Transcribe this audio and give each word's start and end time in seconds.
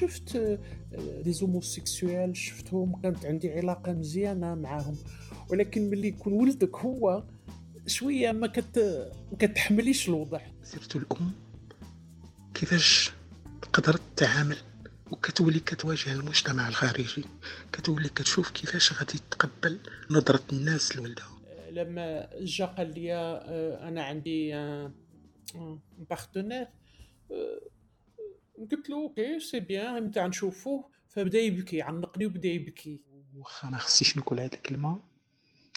شفت 0.00 0.58
دي 1.24 1.32
زوموسيكسوال 1.32 2.36
شفتهم 2.36 3.00
كانت 3.02 3.26
عندي 3.26 3.52
علاقة 3.52 3.92
مزيانة 3.92 4.54
معاهم. 4.54 4.96
ولكن 5.50 5.90
ملي 5.90 6.08
يكون 6.08 6.32
ولدك 6.32 6.76
هو 6.76 7.24
شوية 7.86 8.32
ما 8.32 8.46
كت 8.46 8.78
ما 9.32 9.38
كتحمليش 9.38 10.08
الوضع. 10.08 10.40
سيرة 10.62 11.04
الأم 11.04 11.32
كيفاش 12.54 13.12
تقدر 13.62 13.96
تتعامل 14.16 14.56
وكتولي 15.10 15.60
كتواجه 15.60 16.12
المجتمع 16.12 16.68
الخارجي؟ 16.68 17.24
كتولي 17.72 18.08
كتشوف 18.08 18.50
كيفاش 18.50 18.92
غادي 18.92 19.18
تقبل 19.30 19.78
نظرة 20.10 20.42
الناس 20.52 20.96
لولدها؟ 20.96 21.28
لما 21.70 22.30
جا 22.40 22.64
قال 22.64 22.94
لي 22.94 23.14
آه، 23.14 23.88
أنا 23.88 24.02
عندي 24.04 24.52
partenaire 26.10 26.66
قلت 28.60 28.90
له 28.90 28.96
OK 28.96 29.40
c'est 29.40 29.60
bien 29.60 30.04
نتاع 30.04 30.26
نشوفوه. 30.26 30.84
فبدا 31.08 31.38
يبكي 31.38 31.82
عنقني 31.82 32.26
وبدا 32.26 32.48
يبكي. 32.48 33.00
واخا 33.36 33.70
ما 33.70 33.78
خصنيش 33.78 34.18
نقول 34.18 34.40
هاد 34.40 34.52
الكلمة. 34.52 35.00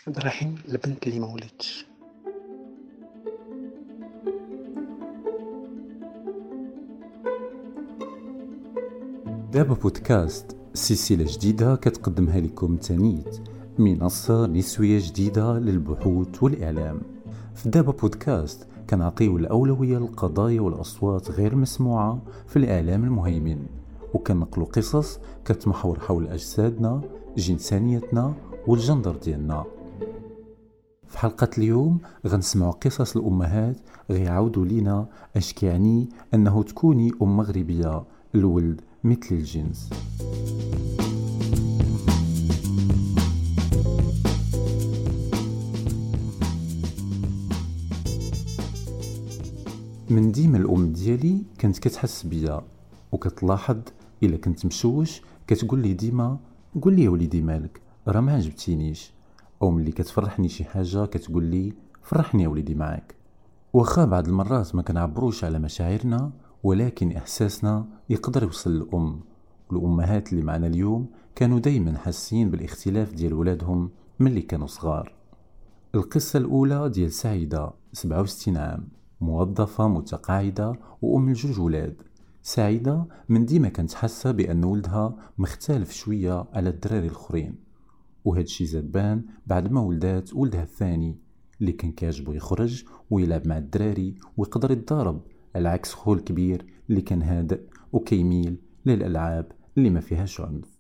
رايحين 0.08 0.56
البنت 0.70 1.08
اللي 1.08 1.20
ما 1.20 1.34
ولدتش 1.34 1.86
دابا 9.52 9.74
بودكاست 9.74 10.58
سلسلة 10.74 11.26
جديدة 11.28 11.76
كتقدمها 11.76 12.40
لكم 12.40 12.78
تانيت 12.78 13.42
منصة 13.80 14.48
نسوية 14.48 15.00
جديدة 15.00 15.60
للبحوث 15.60 16.44
والإعلام. 16.44 17.02
في 17.56 17.70
دابا 17.70 17.92
بودكاست 17.92 18.68
كنعطيو 18.92 19.38
الأولوية 19.38 19.98
للقضايا 19.98 20.62
والأصوات 20.62 21.32
غير 21.32 21.56
مسموعة 21.56 22.22
في 22.48 22.60
الإعلام 22.60 23.04
المهيمن 23.04 23.66
وكنقلو 24.14 24.66
قصص 24.66 25.20
كتمحور 25.46 26.00
حول 26.00 26.28
أجسادنا 26.28 27.02
جنسانيتنا 27.38 28.34
والجندر 28.68 29.16
ديالنا. 29.16 29.64
في 31.08 31.20
حلقة 31.20 31.50
اليوم 31.58 32.00
غنسمعوا 32.28 32.72
قصص 32.72 33.18
الأمهات 33.18 33.78
غيعاودوا 34.10 34.66
لينا 34.66 35.06
اش 35.36 35.54
كيعني 35.54 36.10
أنه 36.34 36.64
تكوني 36.64 37.12
أم 37.22 37.38
مغربية 37.38 38.04
الولد 38.36 38.82
مثل 39.04 39.36
الجنس. 39.36 39.90
من 50.12 50.32
ديما 50.32 50.58
الأم 50.58 50.94
ديالي 50.94 51.44
كانت 51.58 51.78
كتحس 51.80 52.24
بيا 52.24 52.62
وكتلاحظ 53.12 53.78
إلا 54.24 54.38
كنت 54.38 54.66
مشوش 54.66 55.22
كتقول 55.48 55.80
لي 55.80 55.94
ديما 55.94 56.40
قول 56.82 56.96
لي 56.96 57.08
وليدي 57.08 57.42
مالك 57.42 57.82
راه 58.08 58.20
ما 58.22 58.34
عجبتينيش. 58.34 59.14
أو 59.62 59.72
ملي 59.72 59.92
كتفرحني 59.92 60.50
شي 60.50 60.64
حاجة 60.64 61.06
كتقول 61.06 61.44
لي 61.44 61.74
فرحني 62.04 62.44
يا 62.44 62.48
وليدي 62.48 62.76
معاك. 62.76 63.16
واخا 63.74 64.06
بعض 64.06 64.28
المرات 64.28 64.76
ما 64.76 64.82
كنعبروش 64.82 65.44
على 65.44 65.60
مشاعرنا 65.60 66.32
ولكن 66.64 67.12
إحساسنا 67.12 67.86
يقدر 68.10 68.44
يوصل 68.44 68.72
للأم. 68.72 69.20
والامهات 69.70 70.34
اللي 70.34 70.44
معنا 70.44 70.68
اليوم 70.68 71.08
كانوا 71.36 71.60
دايما 71.60 71.98
حاسين 71.98 72.52
بالاختلاف 72.52 73.14
ديال 73.14 73.34
ولادهم 73.34 73.90
ملي 74.20 74.42
كانوا 74.42 74.68
صغار. 74.68 75.14
القصة 75.96 76.40
الأولى 76.40 76.90
ديال 76.90 77.12
سعيدة 77.12 77.72
67 77.94 78.58
عام. 78.58 79.01
موظفة 79.22 79.88
متقاعدة 79.88 80.76
وأم 81.02 81.30
لجوج 81.30 81.60
ولاد. 81.60 82.02
سعيدة 82.42 83.06
من 83.30 83.46
ديما 83.46 83.70
كانت 83.70 83.94
حاسة 83.94 84.32
بأن 84.32 84.64
ولدها 84.64 85.32
مختلف 85.38 85.92
شوية 85.92 86.46
على 86.54 86.70
الدراري 86.70 87.08
الآخرين. 87.08 87.56
وهاد 88.26 88.44
الشي 88.44 88.66
زاد 88.66 88.92
بان 88.92 89.24
بعد 89.48 89.72
ما 89.72 89.82
ولدات 89.82 90.34
ولدها 90.34 90.64
الثاني 90.64 91.18
اللي 91.62 91.72
كان 91.72 91.92
كيعجبو 91.92 92.32
يخرج 92.32 92.84
ويلعب 93.10 93.48
مع 93.48 93.58
الدراري 93.58 94.16
ويقدر 94.38 94.72
يتضارب. 94.72 95.22
على 95.56 95.70
عكس 95.70 95.94
خوه 95.94 96.16
الكبير 96.16 96.66
اللي 96.90 97.02
كان 97.02 97.22
هادئ 97.22 97.62
وكيميل 97.94 98.58
للألعاب 98.86 99.52
اللي 99.78 99.90
ما 99.90 100.00
فيهاش 100.00 100.42
عنف 100.42 100.80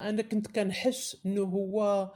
أنا 0.00 0.22
كنت 0.22 0.46
كنحس 0.46 1.16
إنه 1.26 1.42
هو 1.42 2.10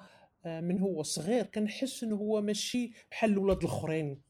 آه، 0.47 0.61
من 0.61 0.81
هو 0.81 1.03
صغير 1.03 1.45
كنحس 1.45 2.05
إنه 2.05 2.17
هو 2.17 2.41
ماشي 2.41 2.93
بحال 3.11 3.31
الولاد 3.31 3.59
الأخرين. 3.59 4.23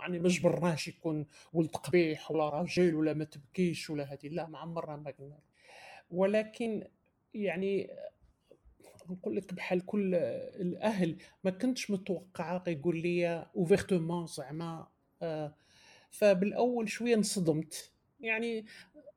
يعني 0.00 0.18
ما 0.18 0.28
جبرناش 0.28 0.88
يكون 0.88 1.26
ولد 1.52 1.76
قبيح 1.76 2.30
ولا 2.30 2.48
راجل 2.48 2.94
ولا 2.94 3.14
ما 3.14 3.24
تبكيش 3.24 3.90
ولا 3.90 4.04
هذه 4.04 4.28
لا 4.28 4.46
ما 4.46 4.58
عمرنا 4.58 4.96
ما 4.96 5.10
قلنا. 5.10 5.38
ولكن 6.10 6.86
يعني 7.34 7.90
نقول 9.10 9.36
لك 9.36 9.54
بحال 9.54 9.86
كل 9.86 10.14
الأهل 10.14 11.16
ما 11.44 11.50
كنتش 11.50 11.90
متوقعة 11.90 12.64
يقول 12.66 12.96
لي 13.02 13.46
اوفيرتومون 13.56 14.26
زعما 14.26 14.86
آه، 15.22 15.54
فبالأول 16.10 16.88
شوية 16.88 17.14
انصدمت. 17.14 17.92
يعني 18.20 18.64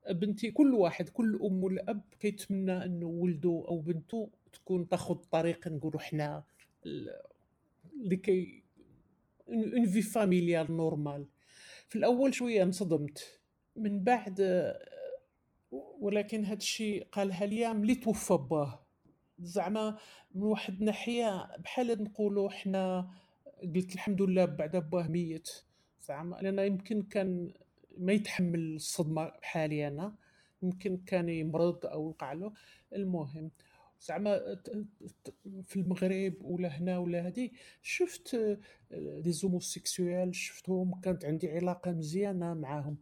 بنتي 0.10 0.52
كل 0.52 0.74
واحد 0.74 1.10
كل 1.10 1.40
أم 1.44 1.64
والأب 1.64 2.02
كيتمنى 2.20 2.86
إنه 2.86 3.06
ولده 3.06 3.66
أو 3.68 3.80
بنته 3.80 4.30
تكون 4.54 4.88
تاخذ 4.90 5.16
طريق 5.16 5.68
نقولوا 5.68 6.00
حنا 6.00 6.44
اللي 8.04 8.32
qui 8.32 8.61
ont 9.52 9.86
une 9.86 10.02
vie 10.02 10.21
familiale 10.21 10.78
normale 10.78 11.26
في 11.90 11.96
الأول 11.96 12.34
شوية 12.34 12.64
انصدمت. 12.64 13.40
من 13.76 14.04
بعد 14.04 14.42
ولكن 16.00 16.46
هذا 16.46 16.58
الشيء 16.58 17.08
قالها 17.12 17.46
لي 17.46 17.74
ملي 17.74 17.96
توفى 17.96 18.34
باه. 18.34 18.86
زعما 19.40 19.98
من 20.36 20.44
واحد 20.44 20.74
الناحية 20.74 21.58
بحال 21.58 22.04
نقولوا 22.04 22.50
حنا 22.50 23.12
قلت 23.76 23.94
الحمد 23.96 24.22
لله 24.22 24.46
بعد 24.46 24.90
باه 24.90 25.08
ميت. 25.08 25.50
زعما 26.02 26.36
لأن 26.36 26.60
يمكن 26.60 27.02
كان 27.02 27.54
ما 27.98 28.14
يتحمل 28.14 28.76
الصدمة 28.76 29.30
بحالي 29.42 29.88
أنا. 29.88 30.16
يمكن 30.64 30.98
كان 30.98 31.30
يمرض 31.30 31.86
أو 31.86 32.08
وقع 32.08 32.34
له. 32.34 32.54
المهم 32.96 33.52
زعما 34.02 34.40
في 35.64 35.76
المغرب 35.76 36.34
ولا 36.42 36.68
هنا 36.68 36.98
ولا 36.98 37.26
هادي 37.26 37.54
شفت 37.82 38.36
دي 38.94 39.32
زوموسيكسوال 39.32 40.36
شفتهم 40.36 41.00
كانت 41.00 41.26
عندي 41.26 41.52
علاقة 41.52 41.92
مزيانة 41.92 42.54
معاهم. 42.54 42.98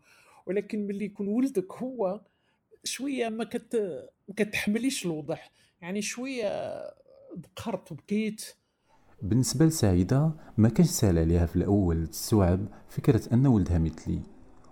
ولكن 0.45 0.87
ملي 0.87 1.05
يكون 1.05 1.27
ولدك 1.27 1.73
هو 1.73 2.21
شوية 2.83 3.29
ما 3.29 3.43
كت 3.43 3.75
ما 4.27 4.35
كتحمليش 4.35 5.05
الوضع 5.05 5.37
يعني 5.81 6.01
شوية 6.01 6.49
بقرت 7.35 7.91
وبكيت 7.91 8.45
بالنسبة 9.21 9.65
لسعيدة 9.65 10.31
ما 10.57 10.69
كانش 10.69 10.89
سهل 10.89 11.19
عليها 11.19 11.45
في 11.45 11.55
الأول. 11.55 12.07
تستوعب 12.07 12.67
فكرة 12.89 13.33
أن 13.33 13.47
ولدها 13.47 13.77
مثلي 13.77 14.21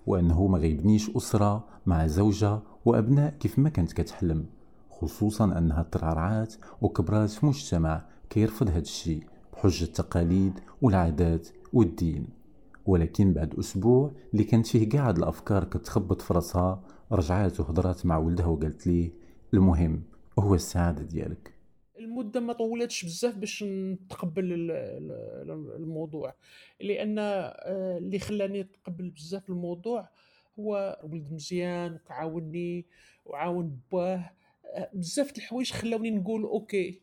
وأنه 0.05 0.47
ما 0.47 0.57
غيبنيش 0.57 1.09
أسرة 1.09 1.67
مع 1.85 2.07
زوجة 2.07 2.59
وأبناء 2.85 3.33
كيف 3.39 3.59
ما 3.59 3.69
كانت 3.69 3.93
كتحلم. 3.93 4.56
خصوصا 5.01 5.57
أنها 5.57 5.83
ترعرعات 5.83 6.53
وكبرات 6.81 7.29
في 7.29 7.45
مجتمع 7.45 8.05
كيرفض 8.29 8.67
هذا 8.67 8.79
الشيء 8.79 9.23
بحجة 9.53 9.83
التقاليد 9.83 10.59
والعادات 10.81 11.47
والدين. 11.73 12.27
ولكن 12.85 13.33
بعد 13.33 13.55
أسبوع 13.59 14.11
اللي 14.33 14.43
كانت 14.43 14.67
فيه 14.67 14.89
قاعد 14.89 15.17
الأفكار 15.17 15.63
كتخبط 15.63 16.21
في 16.21 16.33
راسها 16.33 16.83
رجعات 17.11 17.59
وهضرات 17.59 18.05
مع 18.05 18.17
ولدها 18.17 18.45
وقالت 18.45 18.87
ليه 18.87 19.11
المهم 19.53 20.03
هو 20.39 20.55
السعادة 20.55 21.03
ديالك. 21.03 21.53
المدة 21.99 22.39
ما 22.39 22.53
طولتش 22.53 23.05
بزاف 23.05 23.35
باش 23.35 23.63
نتقبل 23.63 24.71
الموضوع. 25.75 26.35
لأن 26.81 27.19
آه، 27.19 27.97
اللي 27.97 28.19
خلاني 28.19 28.61
نتقبل 28.61 29.09
بزاف 29.09 29.49
الموضوع 29.49 30.09
هو 30.59 30.99
ولد 31.03 31.33
مزيان 31.33 31.93
وكعاوني 31.93 32.85
وعاون 33.25 33.79
باه 33.91 34.31
آه، 34.73 34.89
بزاف 34.93 35.37
الحوايج 35.37 35.71
خلاوني 35.71 36.11
نقول 36.11 36.43
OK 36.43 37.01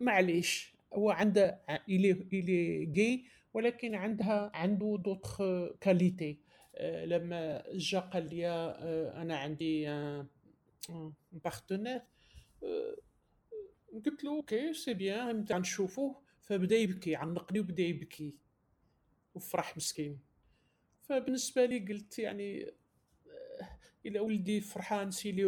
معليش 0.00 0.74
هو 0.92 1.10
عنده 1.10 1.60
il 1.88 2.10
est 2.32 2.86
gay 2.86 3.26
ولكن 3.54 3.94
عندها 3.94 4.50
عنده 4.54 4.98
d'autres 5.04 5.42
qualités 5.80 6.38
آه، 6.74 7.04
لما 7.04 7.64
جا 7.72 7.98
قال 7.98 8.34
لي 8.34 8.48
أنا 9.16 9.36
عندي 9.36 9.86
partenaire 11.32 12.00
قلت 14.06 14.24
له 14.24 14.36
OK 14.36 14.72
c'est 14.72 14.94
bien 14.94 15.36
نتاع 15.36 15.58
نشوفوه 15.58 16.22
فبدا 16.42 16.76
يبكي 16.76 17.16
عنقني 17.16 17.60
وبدا 17.60 17.82
يبكي. 17.82 18.34
وفرح 19.34 19.76
مسكين. 19.76 20.18
فبالنسبة 21.02 21.64
لي 21.64 21.78
قلت 21.78 22.18
يعني 22.18 22.64
آه، 23.26 23.78
إلى 24.06 24.20
ولدي 24.20 24.60
فرحان 24.60 25.10
c'est 25.10 25.32
لي 25.32 25.44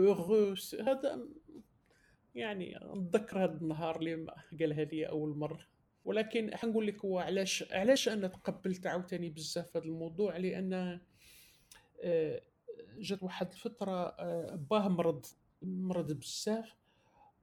هذا 0.86 1.28
يعني 2.38 2.79
نتذكر 2.96 3.44
هذا 3.44 3.58
النهار 3.62 3.96
اللي 3.96 4.26
قالها 4.61 4.85
لي 4.85 5.08
أول 5.08 5.37
مرة. 5.37 5.67
ولكن 6.05 6.56
حنقول 6.56 6.87
لك 6.87 7.05
هو 7.05 7.19
علاش 7.19 7.64
علاش 7.73 8.08
أنا 8.08 8.29
تقبلت 8.29 8.87
عاوتاني 8.87 9.31
بزاف 9.31 9.76
هذا 9.76 9.87
الموضوع؟ 9.87 10.37
لأن 10.37 11.00
آه، 12.02 12.43
جات 12.99 13.23
واحد 13.23 13.52
الفترة 13.52 14.06
آه، 14.06 14.55
باه 14.70 14.88
مرض 14.88 15.26
مرض 15.62 16.12
بزاف 16.12 16.76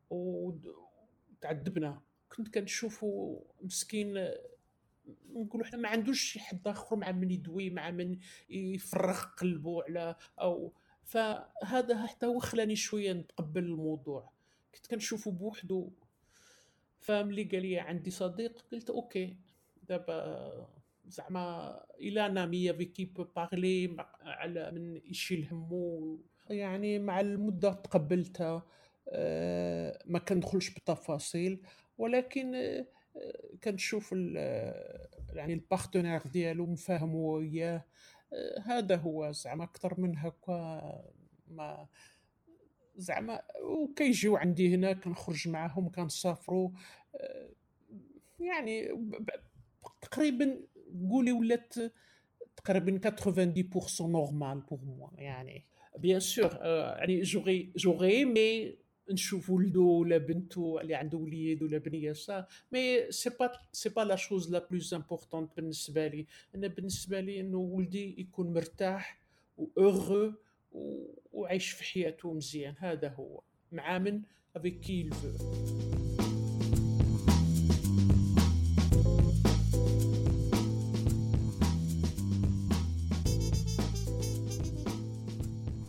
وتعذبنا 0.09 2.01
كنت 2.29 2.53
كنشوفو 2.53 3.41
مسكين 3.61 4.27
نقولوا 5.29 5.65
حنا 5.65 5.77
ما 5.77 5.89
عندوش 5.89 6.21
شي 6.21 6.39
حد 6.39 6.67
آخر 6.67 6.95
مع 6.95 7.11
من 7.11 7.31
يدوي 7.31 7.69
مع 7.69 7.91
من 7.91 8.19
يفرغ 8.49 9.21
قلبه 9.21 9.83
على 9.83 10.15
أو 10.41 10.73
فهذا 11.03 12.07
حتى 12.07 12.25
هو 12.25 12.39
خلاني 12.39 12.75
شوية 12.75 13.13
نتقبل 13.13 13.63
الموضوع. 13.63 14.34
كنت 14.75 14.87
كنشوفه 14.87 15.31
بوحدو. 15.31 15.91
فملي 16.99 17.43
قال 17.43 17.61
لي 17.61 17.79
عندي 17.79 18.11
صديق. 18.11 18.65
قلت 18.71 18.89
أوكي. 18.89 19.37
دابا 19.83 20.67
زعما 21.05 21.79
إلى 21.99 22.25
أنا 22.25 22.45
مي 22.45 22.71
افيك 22.71 22.91
كي 22.91 23.05
بو 23.05 23.23
بارلي 23.23 23.97
على 24.21 24.71
من 24.71 24.97
يشيل 24.97 25.47
همو. 25.51 26.19
يعني 26.49 26.99
مع 26.99 27.19
المدة 27.19 27.73
تقبلتها. 27.73 28.65
آه، 29.09 29.99
ما 30.05 30.19
كندخلش 30.19 30.69
بتفاصيل. 30.69 31.61
ولكن 31.97 32.55
آه، 32.55 32.85
كنشوف 33.63 34.11
يعني 35.33 35.53
البارتنير 35.53 36.21
ديالو 36.27 36.65
مفاهمو 36.65 37.35
وياه. 37.35 37.85
هذا 38.65 38.95
هو. 38.95 39.31
زعما 39.31 39.63
أكثر 39.63 39.99
من 39.99 40.17
هكا 40.17 40.81
ما 41.47 41.87
زعما 42.97 43.41
وكيجيو 43.63 44.35
عندي 44.35 44.75
هنا 44.75 44.93
كنخرج 44.93 45.47
معاهم 45.47 45.89
كنسافروا. 45.89 46.69
يعني 48.39 48.89
تقريبا 50.01 50.61
قولي 51.09 51.31
ولات 51.31 51.73
تقريبا 52.55 53.09
90% 53.09 54.01
normal 54.01 54.59
pour 54.59 54.79
moi 54.85 55.09
يعني. 55.17 55.65
bien 55.97 56.19
sûr 56.19 56.57
يعني 56.63 57.21
j'aurais 57.21 57.71
j'aurais 57.75 58.25
aimé 58.25 58.77
نشوف 59.11 59.49
ولدو 59.49 59.91
ولا 59.91 60.17
بنتو 60.17 60.79
اللي 60.79 60.95
عنده 60.95 61.17
وليد 61.17 61.63
ولا 61.63 61.77
بنيه 61.77 62.13
ça 62.13 62.45
mais 62.71 63.11
c'est 63.11 63.29
pas 63.29 63.51
c'est 63.71 63.89
pas 63.89 64.01
la 64.01 64.15
chose 64.15 64.51
la 64.51 64.67
plus 64.71 64.93
importante 64.93 65.55
بالنسبة 65.55 66.07
لي. 66.07 66.25
أنا 66.55 66.67
بالنسبة 66.67 67.19
لي 67.19 67.39
إنه 67.39 67.57
ولدي 67.57 68.21
يكون 68.21 68.53
مرتاح 68.53 69.19
و 69.57 69.65
اوغو 69.77 70.33
وعايش 71.33 71.69
في 71.69 71.83
حياته 71.83 72.33
مزيان. 72.33 72.75
هذا 72.79 73.13
هو. 73.13 73.41
مع 73.71 73.97
من؟ 73.97 74.21
افيك 74.55 74.79
كي 74.79 75.09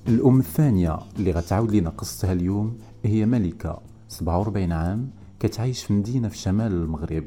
الأم 0.08 0.38
الثانية 0.38 0.98
اللي 1.18 1.30
غتعاود 1.30 1.70
لينا 1.70 1.90
قصتها 1.90 2.32
اليوم 2.32 2.78
هي 3.04 3.26
ملكة 3.26 3.82
47 4.08 4.72
عام 4.72 5.10
كتعيش 5.40 5.84
في 5.84 5.92
مدينة 5.92 6.28
في 6.28 6.38
شمال 6.38 6.72
المغرب. 6.72 7.24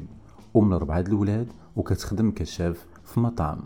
أم 0.56 0.74
لربعة 0.74 1.00
الأولاد 1.00 1.46
وكتخدم 1.76 2.30
كشاف 2.30 2.86
في 3.04 3.20
مطعم. 3.20 3.60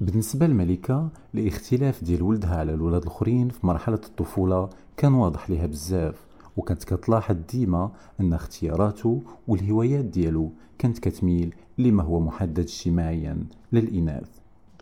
بالنسبة 0.00 0.46
لملكة 0.46 1.08
الاختلاف 1.34 2.04
ديال 2.04 2.22
ولدها 2.22 2.56
على 2.56 2.74
الولاد 2.74 3.02
الآخرين 3.02 3.48
في 3.48 3.66
مرحلة 3.66 4.00
الطفولة 4.04 4.70
كان 4.96 5.14
واضح 5.14 5.50
ليها 5.50 5.66
بزاف 5.66 6.14
وكانت 6.56 6.84
كتلاحظ 6.84 7.36
ديما 7.52 7.92
أن 8.20 8.32
اختياراته 8.32 9.22
والهوايات 9.48 10.04
ديالو 10.04 10.52
كانت 10.78 10.98
كتميل 10.98 11.54
لما 11.78 12.02
هو 12.02 12.20
محدد 12.20 12.58
اجتماعيا 12.58 13.44
للإناث. 13.72 14.28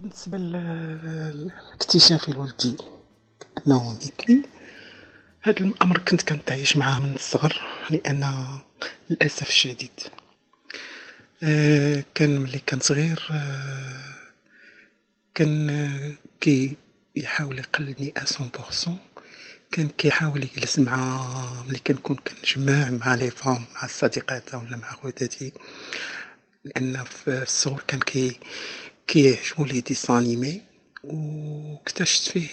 بالنسبة 0.00 0.38
لاكتشاف 0.38 2.28
ولدي 2.28 2.76
أنه 3.66 3.90
مثلي 3.90 4.42
هذا 5.42 5.60
الأمر 5.60 5.98
كنت 5.98 6.22
كنتعايش 6.22 6.76
معاه 6.76 7.00
من 7.00 7.14
الصغر 7.14 7.60
لأن 7.90 8.34
للأسف 9.10 9.48
الشديد 9.48 9.90
آه، 11.42 12.04
كان 12.14 12.40
ملي 12.40 12.58
كان 12.66 12.80
صغير 12.80 13.28
آه، 13.30 14.14
كان 15.34 16.16
كيحاول 16.40 17.58
يقلدني 17.58 18.12
à 18.16 18.23
cent 18.23 18.48
pour 18.48 18.73
cent 18.73 18.98
كان 19.72 19.88
كيحاول 19.88 20.42
يجلس 20.42 20.78
مع 20.78 21.26
ملي 21.68 21.78
كنكون 21.78 22.16
كنجمع 22.16 22.90
مع 22.90 23.14
les 23.14 23.30
femmes 23.30 23.64
مع 23.74 23.84
الصديقات 23.84 24.54
ولا 24.54 24.76
مع 24.76 24.92
خواتاتي 24.92 25.52
لأن 26.64 27.04
في 27.04 27.42
الصغر 27.42 27.82
كان 27.88 28.00
كي 28.00 28.38
كيعجبو 29.06 29.64
les 29.64 29.80
dessins 29.80 30.25
animés 30.25 30.62
واكتشفت 31.04 32.28
فيه 32.30 32.48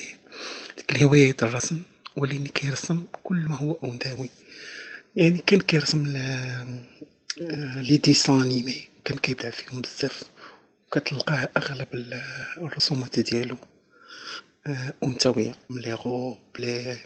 ديك 0.77 0.91
الهواية 0.91 1.31
ديال 1.31 1.49
الرسم 1.49 1.81
ولاني 2.17 2.47
كيرسم 2.49 3.05
كل 3.23 3.35
ما 3.35 3.55
هو 3.55 3.77
أنثوي 3.83 4.29
يعني 5.15 5.37
كان 5.37 5.59
كيرسم 5.61 6.07
les 7.77 7.97
dessins 7.97 8.41
animés 8.41 8.87
كان 9.05 9.17
كيبدع 9.17 9.49
فيهم 9.49 9.81
بزاف. 9.81 10.23
وكتلقاه 10.91 11.49
أغلب 11.57 11.87
الرسومات 12.57 13.19
ديالو 13.19 13.57
آه، 14.67 14.93
أنثوية 15.03 15.55
لي 15.69 15.93
غوب 15.93 16.37
لي 16.59 16.97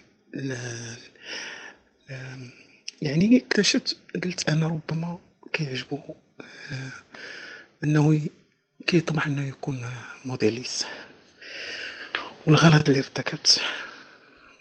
يعني 3.01 3.37
اكتشفت 3.37 3.97
قلت 4.23 4.49
أنا 4.49 4.67
ربما 4.67 5.19
كيعجبو 5.53 5.99
آه، 6.71 6.91
أنه 7.83 8.21
كيطمح 8.87 9.27
أنه 9.27 9.47
يكون 9.47 9.85
موديليست. 10.25 10.85
والغلط 12.47 12.89
اللي 12.89 12.99
ارتكبت 12.99 13.61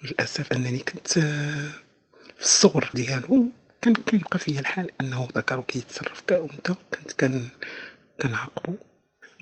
للأسف 0.02 0.52
أنني 0.52 0.78
كنت 0.78 1.08
في 1.08 2.40
الصغر 2.40 2.90
ديالو 2.94 3.48
كان 3.82 3.94
كيبقى 3.94 4.38
فيا 4.38 4.60
الحال 4.60 4.90
أنه 5.00 5.28
ذكر 5.36 5.60
كيتصرف 5.60 6.20
كأنثى 6.26 6.74
كنت 6.92 7.12
كان 7.12 7.48
كنعاقبو. 8.22 8.76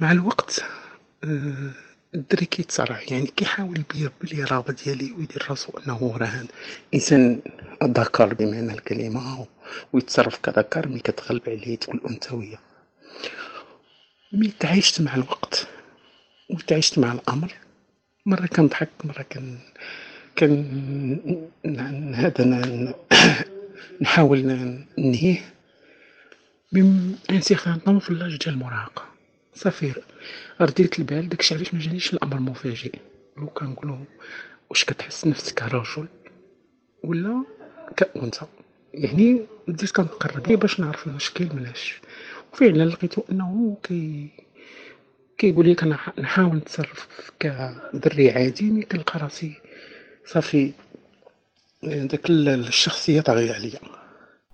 مع 0.03 0.13
الوقت 0.13 0.65
آه، 1.25 1.71
الدري 2.15 2.47
كيتسرع. 2.47 3.01
يعني 3.11 3.27
كيحاول 3.27 3.79
يبير 3.79 4.13
بلي 4.23 4.43
الرابط 4.43 4.85
ديالي 4.85 5.13
ويدير 5.13 5.47
راسو 5.51 5.79
أنه 5.79 6.17
راه 6.17 6.45
إنسان 6.95 7.41
ذكر 7.85 8.35
بمعنى 8.35 8.73
الكلمة 8.73 9.47
ويتصرف 9.93 10.39
كذكر 10.39 10.89
ملي 10.89 11.01
كتغلب 11.01 11.43
عليه 11.47 11.65
ديك 11.65 11.89
الانثويه 11.89 12.59
ملي 14.33 14.53
تعايشت 14.61 15.01
مع 15.01 15.15
الوقت 15.15 15.67
وتعايشت 16.51 16.99
مع 16.99 17.13
الأمر 17.13 17.55
مرة 18.27 18.47
كنضحك 18.47 18.89
مرة 19.05 19.23
كن 19.23 19.59
كان 20.37 22.15
هذا 22.15 22.45
نحاول 24.01 24.43
ننهيه. 24.99 25.55
طون 27.85 27.99
في 27.99 28.15
لاج 28.15 28.37
ديال 28.37 28.55
المراهقة. 28.55 29.12
صافي. 29.55 29.95
رديت 30.61 30.99
البال 30.99 31.29
داكشي 31.29 31.55
علاش 31.55 31.75
مجانيش 31.75 32.15
الأمر 32.15 32.41
مفاجئ. 32.41 32.99
لو 33.37 33.47
كنقولو 33.47 33.99
واش 34.71 34.85
كتحس 34.85 35.27
نفسك 35.27 35.59
كرجل 35.59 36.09
ولا 37.05 37.45
كأنثى. 37.97 38.47
يعني 38.95 39.47
بديت 39.69 39.91
كنقرب 39.91 40.47
ليه 40.47 40.57
باش 40.57 40.81
نعرف 40.81 41.07
المشكل 41.07 41.49
مناش 41.57 42.01
وفعلا 42.53 42.85
لقيتو 42.85 43.23
أنه 43.31 43.77
كي 43.83 44.31
كيقول 45.39 45.71
لك 45.71 45.83
أنا 45.83 45.99
نحاول 46.19 46.57
نتصرف 46.57 47.31
كدري 47.41 48.31
عادي 48.31 48.71
ملي 48.71 48.83
كنلقى 48.83 49.21
راسي 49.21 49.55
صافي. 50.27 50.73
داك 51.83 52.31
الشخصيه 52.31 53.21
طاغيه 53.21 53.53
عليا. 53.53 53.81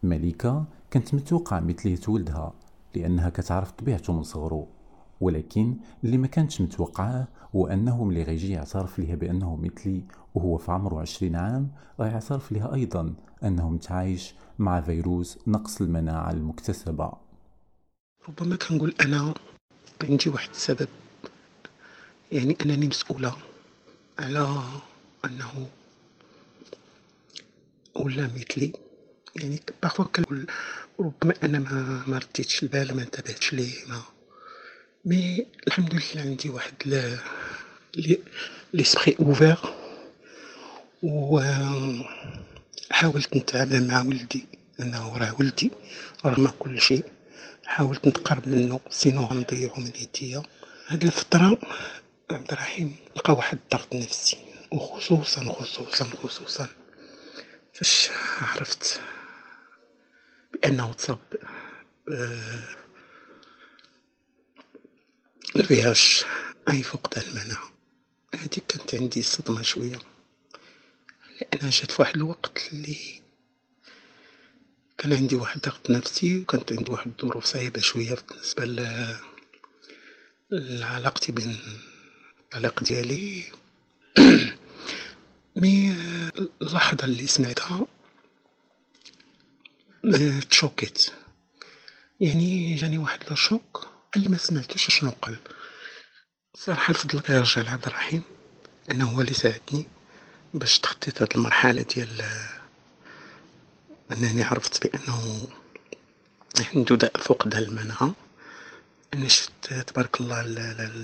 ملكه 0.03 0.65
كانت 0.91 1.15
متوقعه 1.15 1.61
مثلية 1.61 2.01
ولدها 2.09 2.55
لأنها 2.95 3.31
كتعرف 3.31 3.71
طبيعته 3.71 4.13
من 4.13 4.23
صغرو. 4.23 4.69
ولكن 5.21 5.77
اللي 6.05 6.19
ما 6.19 6.27
كانتش 6.27 6.61
متوقعاه 6.61 7.29
هو 7.57 7.67
أنه 7.67 8.05
ملي 8.05 8.23
غيجي 8.23 8.53
يعترف 8.53 8.99
ليها 8.99 9.15
بأنه 9.15 9.57
مثلي 9.57 10.05
وهو 10.35 10.59
في 10.59 10.73
عمره 10.73 11.01
عشرين 11.01 11.37
عام 11.37 11.71
غيعترف 12.01 12.53
لها 12.53 12.75
أيضا 12.75 13.15
أنه 13.45 13.71
متعايش 13.71 14.35
مع 14.59 14.81
فيروس 14.81 15.39
نقص 15.47 15.81
المناعة 15.81 16.31
المكتسبة. 16.31 17.13
ربما 18.29 18.57
كنقول 18.57 18.95
أنا 19.01 19.35
عندي 20.03 20.31
واحد 20.31 20.51
السبب. 20.51 20.89
يعني 22.33 22.57
أنني 22.65 22.87
مسؤولة 22.87 23.37
على 24.19 24.63
أنه 25.25 25.69
ولا 27.97 28.27
مثلي. 28.27 28.73
يعني 29.37 29.61
parfois 29.83 30.05
كنقول 30.05 30.47
ربما 31.01 31.35
أنا 31.43 31.59
ما 31.59 32.05
ما 32.07 32.19
رديتش 32.19 32.63
البال 32.63 32.97
ما 32.97 33.03
انتبهتش 33.03 33.53
ليه 33.53 33.75
ما 33.89 34.03
mais 35.09 35.47
الحمد 35.67 35.95
لله 35.95 36.23
عندي 36.23 36.49
واحد 36.49 36.77
l'esprit 38.75 39.17
ouvert 39.21 39.59
و 41.03 41.41
حاولت 42.91 43.37
نتعامل 43.37 43.87
مع 43.89 44.01
ولدي 44.03 44.47
انه 44.81 45.19
راه 45.19 45.35
ولدي 45.41 45.71
رغم 46.27 46.47
كل 46.59 46.81
شيء 46.81 47.05
حاولت 47.67 48.09
نتقرب 48.09 48.49
منه 48.49 48.81
سينو 48.91 49.23
غنضيعو 49.25 49.77
من 49.77 49.93
يديا 50.01 50.43
هاد 50.89 51.03
الفترة 51.05 51.59
عبد 52.31 52.53
الرحيم 52.53 52.97
لقى 53.17 53.33
واحد 53.33 53.59
الضغط 53.65 53.95
نفسي 53.95 54.37
وخصوصا 54.73 55.53
خصوصا 55.53 56.05
خصوصا 56.05 56.69
فاش 57.75 58.09
عرفت 58.41 59.01
بأنه 60.53 60.93
تصاب 60.93 61.19
آه، 65.57 65.61
الفيهاش 65.61 66.25
أي 66.69 66.83
فقدان 66.83 67.25
المناعة. 67.29 67.73
هادي 68.35 68.63
كانت 68.69 68.95
عندي 68.95 69.23
صدمة 69.23 69.63
شوية. 69.63 69.99
لأنها 71.41 71.71
جات 71.71 71.91
في 71.91 72.03
واحد 72.03 72.17
الوقت 72.17 72.69
اللي 72.73 72.97
كان 74.99 75.13
عندي 75.13 75.37
واحد 75.37 75.61
ضغط 75.61 75.91
نفسي 75.91 76.39
وكانت 76.39 76.73
عندي 76.73 76.93
واحد 76.93 77.13
الظروف 77.23 77.45
صعيبة 77.45 77.81
شوية 77.81 78.17
بالنسبة 78.31 78.65
لعلاقتي 80.51 81.33
بين 81.33 81.57
الطليق 82.41 82.83
ديالي. 82.83 83.45
مي 85.57 85.93
اللحظة 86.63 87.05
اللي 87.05 87.27
سمعتها 87.27 87.87
تشوكيت 90.51 91.11
يعني 92.21 92.75
جاني 92.75 92.99
واحد 92.99 93.21
الشوك. 93.31 93.89
اللي 94.17 94.29
ما 94.29 94.39
سمعتوش 94.39 94.91
شنو 94.91 95.11
قال 95.23 95.37
صراحة 96.55 96.91
الفضل 96.91 97.21
كيرجع 97.21 97.63
لعبد 97.63 97.87
الرحيم 97.87 98.23
لأنه 98.89 99.11
هو 99.11 99.21
اللي 99.21 99.35
ساعدني 99.35 99.87
باش 100.55 100.79
تخطيت 100.79 101.23
هاد 101.23 101.29
المرحلة 101.37 101.83
ديال 101.83 102.25
أنني 104.13 104.43
عرفت 104.43 104.87
بأنه 104.87 105.49
عنده 106.75 106.97
داء 106.97 107.19
فقدان 107.19 107.63
المناعة. 107.63 108.15
أنا 109.15 109.29
شفت 109.29 109.75
تبارك 109.87 110.21
الله 110.21 110.41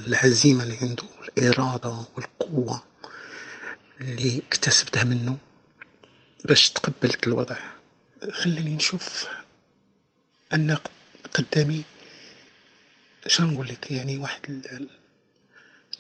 العزيمة 0.07 0.63
اللي 0.63 0.77
عنده 0.83 1.05
الإرادة 1.39 2.05
والقوة 2.17 2.83
اللي 4.01 4.43
اكتسبتها 4.49 5.05
منه 5.05 5.37
باش 6.45 6.71
تقبلت 6.71 7.27
الوضع. 7.27 7.57
خلاني 8.33 8.75
نشوف 8.75 9.27
أن 10.55 10.79
قدامي 11.35 11.85
شنو 13.27 13.51
نقول 13.51 13.69
لك؟ 13.69 13.91
يعني 13.91 14.17
واحد 14.19 14.67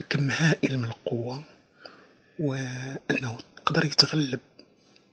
الكم 0.00 0.30
هائل 0.30 0.78
من 0.78 0.84
القوة 0.84 1.44
وأنه 2.38 3.38
قدر 3.66 3.84
يتغلب 3.84 4.40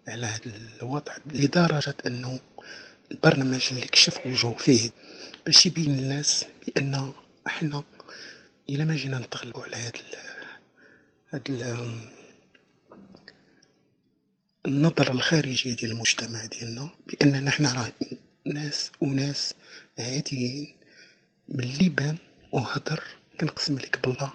على 0.08 0.25
هذا 0.25 0.51
الوضع 0.82 1.13
لدرجة 1.25 1.96
أنه 2.08 2.39
البرنامج 3.12 3.68
اللي 3.72 3.88
كشف 3.88 4.25
وجهه 4.25 4.53
فيه 4.53 4.91
باش 5.46 5.65
يبين 5.65 5.98
للناس 5.98 6.46
بأن 6.68 7.13
إحنا 7.48 7.84
إلا 8.70 8.86
ما 8.86 8.96
جينا 8.96 9.20
نتغلبوا 9.20 9.63
على 9.63 9.75
هاد 9.75 9.98
هاد 11.34 11.50
النظرة 14.65 15.12
الخارجية 15.12 15.75
ديال 15.75 15.91
المجتمع 15.91 16.46
ديالنا 16.46 16.89
بأننا 17.08 17.51
حنا 17.51 17.74
راه 17.74 17.91
ناس 18.46 18.91
وناس 19.01 19.53
عاديين 20.00 20.75
من 21.51 21.63
اللي 21.63 22.15
وهدر 22.51 23.03
كنقسم 23.39 23.75
لك 23.77 24.00
بالله. 24.03 24.34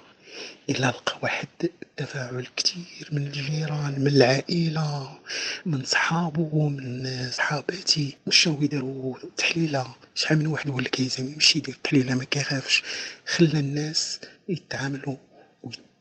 إلا 0.70 0.86
لقى 0.86 1.18
واحد 1.22 1.48
التفاعل 1.62 2.46
كتير 2.56 3.08
من 3.12 3.26
الجيران 3.26 4.00
من 4.00 4.06
العائلة 4.06 5.18
من 5.66 5.84
صحابو 5.84 6.68
من 6.68 7.30
صحاباتي. 7.30 8.16
مشاو 8.26 8.62
يديرو 8.62 9.18
تحليلة؟ 9.36 9.94
شحال 10.14 10.38
من 10.38 10.46
واحد 10.46 10.68
يا 10.98 11.08
زعما 11.08 11.30
يمشي 11.30 11.58
يدير 11.58 11.78
تحليلة 11.84 12.14
ما 12.14 12.24
كيخافش. 12.24 12.82
خلى 13.26 13.60
الناس 13.60 14.20
يتعاملوا 14.48 15.16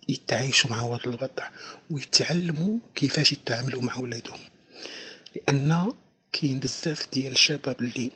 ويتعايشوا 0.09 0.69
مع 0.69 0.81
هذا 0.81 0.99
الوضع 1.05 1.49
ويتعلموا 1.89 2.77
كيفاش 2.95 3.31
يتعاملوا 3.31 3.81
مع 3.81 3.97
ولادهم. 3.97 4.39
لأن 5.35 5.93
كاين 6.33 6.59
بزاف 6.59 7.07
ديال 7.13 7.31
الشباب 7.31 7.81
اللي 7.81 8.11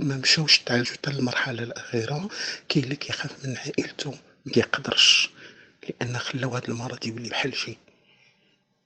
ما 0.00 0.16
مشاوش 0.16 0.58
تعالجوا 0.58 0.92
حتى 0.94 1.10
المرحلة 1.10 1.62
الأخيرة 1.62 2.28
كاين 2.68 2.84
اللي 2.84 2.96
كيخاف 2.96 3.44
من 3.46 3.56
عائلته 3.56 4.14
ميقدرش 4.46 5.30
لأن 5.88 6.18
خلاو 6.18 6.50
هاد 6.50 6.70
المرض 6.70 7.06
يولي 7.06 7.28
بحال 7.28 7.56
شي 7.56 7.76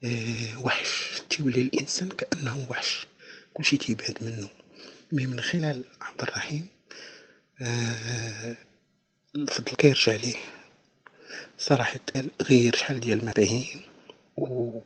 آه 0.04 0.58
وحش. 0.60 1.22
تيولي 1.30 1.60
الإنسان 1.62 2.08
كأنه 2.08 2.66
وحش. 2.70 3.06
كلشي 3.54 3.76
تيبعد 3.76 4.18
منه. 4.20 4.48
مي 5.12 5.26
من 5.26 5.40
خلال 5.40 5.84
عبد 6.00 6.22
الرحيم 6.22 6.66
آه 7.60 8.56
الفضل 9.36 9.72
كيرجع 9.76 10.12
ليه. 10.12 10.36
صراحة 11.58 12.00
غير 12.42 12.76
شحال 12.76 13.00
ديال 13.00 13.18
المفاهيم 13.20 13.80
و 14.36 14.80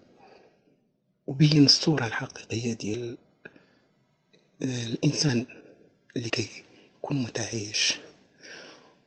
وبين 1.26 1.64
الصورة 1.64 2.06
الحقيقية 2.06 2.72
ديال 2.72 3.18
آه 4.62 4.84
الإنسان. 4.86 5.46
اللي 6.16 6.30
كيكون 6.30 7.22
متعايش 7.22 7.94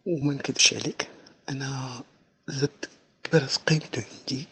وما 0.05 0.33
نكذبش 0.33 0.73
عليك 0.73 1.07
أنا 1.49 2.03
زدت 2.47 2.89
كبرت 3.23 3.57
قيمته 3.67 4.03
عندي 4.19 4.45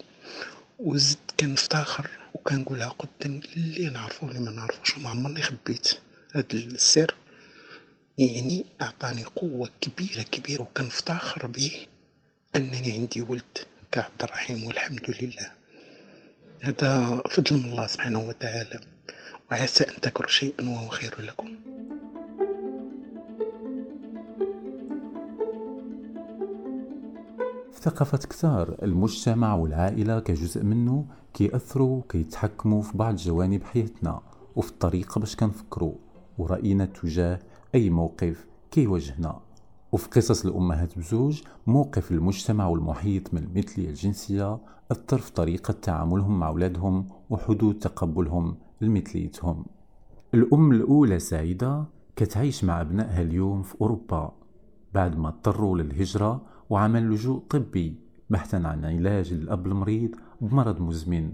وزدت 0.80 1.40
كنفتخر 1.40 2.10
وكنقولها 2.34 2.88
قدام 2.90 3.42
اللي 3.56 3.90
نعرفو 3.90 4.26
واللي 4.28 4.40
ما 4.40 4.52
نعرفوش 4.52 4.98
وما 4.98 5.10
عمرني 5.10 5.42
خبيت. 5.42 6.00
هاد 6.34 6.54
السر 6.56 7.16
يعني 8.18 8.66
أعطاني 8.82 9.24
قوة 9.24 9.70
كبيرة 9.82 10.22
كبيرة 10.22 10.62
وكنفتخر 10.62 11.48
به 11.48 11.86
أنني 12.56 12.92
عندي 12.92 13.22
ولد 13.22 13.58
كعبد 13.92 14.24
الرحيم 14.24 14.64
والحمد 14.64 15.16
لله. 15.22 15.52
هذا 16.62 17.22
فضل 17.30 17.58
من 17.58 17.66
الله 17.72 17.88
سبحانه 17.88 18.20
وتعالى 18.20 18.80
وعسى 19.52 19.84
أن 19.84 20.02
تكرهوا 20.02 20.32
شيئا 20.32 20.70
وهو 20.70 20.88
خير 20.88 21.22
لكم. 21.22 21.51
ثقافة 27.82 28.18
كتار 28.18 28.76
المجتمع 28.84 29.56
والعائلة 29.56 30.20
كجزء 30.20 30.64
منه 30.64 31.06
كيأثروا 31.34 32.02
كيتحكموا 32.10 32.82
في 32.82 32.98
بعض 32.98 33.16
جوانب 33.16 33.64
حياتنا 33.64 34.22
وفي 34.56 34.70
الطريقة 34.70 35.20
باش 35.20 35.36
كنفكروا. 35.36 35.94
ورأينا 36.38 36.86
تجاه 36.86 37.40
أي 37.76 37.90
موقف 37.90 38.46
كيواجهنا. 38.72 39.40
وفي 39.92 40.10
قصص 40.10 40.46
الأمهات 40.46 40.98
بزوج 40.98 41.42
موقف 41.68 42.12
المجتمع 42.12 42.68
والمحيط 42.68 43.34
من 43.34 43.44
المثلية 43.44 43.90
الجنسية 43.90 44.60
أثر 44.92 45.18
في 45.18 45.32
طريقة 45.32 45.72
تعاملهم 45.72 46.40
مع 46.40 46.48
أولادهم 46.48 47.08
وحدود 47.30 47.80
تقبلهم 47.80 48.56
لمثليتهم. 48.82 49.66
الأم 50.34 50.72
الأولى 50.72 51.20
سعيدة 51.20 51.86
كتعيش 52.16 52.64
مع 52.64 52.82
أبنائها 52.82 53.22
اليوم 53.22 53.62
في 53.62 53.76
أوروبا. 53.82 54.34
بعد 54.94 55.18
ما 55.18 55.28
اضطروا 55.28 55.78
للهجرة 55.78 56.42
وعمل 56.72 57.10
لجوء 57.10 57.40
طبي 57.40 57.96
بحثا 58.30 58.56
عن 58.58 58.86
علاج 58.86 59.34
للأب 59.34 59.68
المريض 59.68 60.16
بمرض 60.42 60.82
مزمن. 60.82 61.34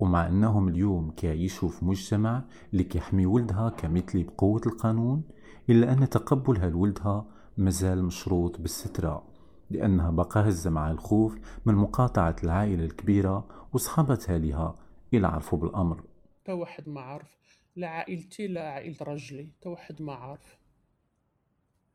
ومع 0.00 0.26
أنهم 0.26 0.68
اليوم 0.68 1.10
كيعيشوا 1.10 1.68
في 1.68 1.84
مجتمع 1.84 2.44
اللي 2.72 2.84
كيحمي 2.84 3.26
ولدها 3.26 3.68
كمثلي 3.68 4.22
بقوة 4.22 4.60
القانون 4.66 5.22
إلا 5.70 5.92
أن 5.92 6.08
تقبلها 6.08 6.70
لولدها 6.70 7.26
مازال 7.56 8.04
مشروط 8.04 8.60
بالسترة 8.60 9.26
لأنها 9.70 10.10
بقى 10.10 10.48
هزة 10.48 10.70
مع 10.70 10.90
الخوف 10.90 11.38
من 11.66 11.74
مقاطعة 11.74 12.36
العائلة 12.44 12.84
الكبيرة 12.84 13.48
وصحابتها 13.72 14.38
لها 14.38 14.76
إلى 15.14 15.26
عرفوا 15.26 15.58
بالأمر. 15.58 16.04
تا 16.44 16.52
واحد 16.52 16.88
ما 16.88 17.00
عارف 17.00 17.60
لا 17.76 17.88
عائلتي 17.88 18.46
لا 18.46 18.70
عائلة 18.70 18.96
رجلي 19.02 19.48
تا 19.62 19.70
واحد 19.70 20.02
ما 20.02 20.12
عارف 20.12 20.58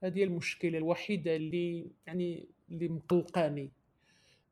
هذه 0.03 0.23
المشكلة 0.23 0.77
الوحيدة 0.77 1.35
اللي 1.35 1.91
يعني 2.07 2.54
اللي 2.71 2.87
مقلقاني 2.87 3.71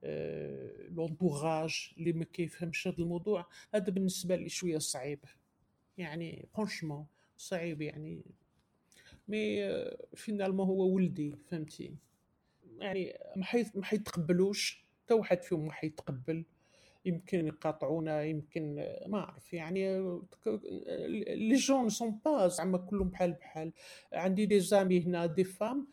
آه، 0.04 0.88
لونتوراج 0.90 1.94
اللي 1.98 2.14
ما 2.14 2.26
كيفهمش 2.26 2.88
هذا 2.88 2.98
الموضوع 3.00 3.48
هذا 3.76 3.92
بالنسبة 3.92 4.36
لي 4.36 4.50
شوية 4.50 4.78
صعيب. 4.78 5.20
يعني 5.98 6.48
franchement 6.54 7.06
صعيب 7.38 7.82
يعني 7.82 8.22
mais 9.28 9.74
finalement 10.16 10.68
هو 10.68 10.90
ولدي 10.96 11.36
فهمتي؟ 11.52 11.96
يعني 12.80 13.18
ما 13.36 13.46
حيتقبلوش 13.84 14.86
حتى 15.04 15.14
واحد 15.14 15.44
فيهم 15.44 15.66
ما 15.66 15.72
حيتقبل. 15.72 16.46
يمكن 17.06 17.48
يقاطعونا 17.48 18.24
يمكن 18.24 18.76
ما 19.08 19.20
اعرف 19.20 19.54
يعني 19.54 20.00
les 21.36 21.56
gens 21.56 21.90
sont 21.90 22.20
pas 22.26 22.48
زعما 22.48 22.78
كلهم 22.78 23.10
بحال 23.10 23.32
بحال. 23.32 23.72
عندي 24.14 24.46
des 24.46 24.60
amies 24.60 25.02
هنا 25.06 25.26
des 25.26 25.44
femmes 25.44 25.88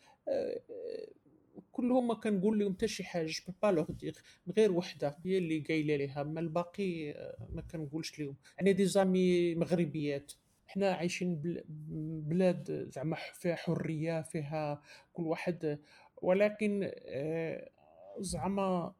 كلهم 1.81 2.07
ما 2.07 2.13
كنقول 2.13 2.59
لهم 2.59 2.73
حتى 2.73 2.87
شي 2.87 3.03
حاجة 3.03 3.25
je 3.25 3.53
peux 3.63 3.67
pas 3.67 3.91
leur 3.91 4.03
dire 4.03 4.15
غير 4.57 4.71
وحدة 4.71 5.17
هي 5.25 5.37
اللي 5.37 5.59
قايلة 5.59 5.95
ليها 5.95 6.21
أما 6.21 6.39
الباقي 6.39 7.13
ما 7.53 7.61
كنقولش 7.61 8.19
لهم. 8.19 8.35
يعني 8.57 8.73
des 8.73 8.85
amies 8.85 9.55
مغربيات. 9.55 10.33
حنا 10.67 10.91
عايشين 10.91 11.41
بلاد 12.27 12.89
زعما 12.89 13.17
فيها 13.33 13.55
حرية 13.55 14.21
فيها 14.21 14.81
كل 15.13 15.23
واحد. 15.23 15.79
ولكن 16.21 16.91
زعما 18.19 18.93